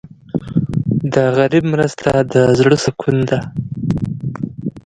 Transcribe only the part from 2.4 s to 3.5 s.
زړه سکون ده.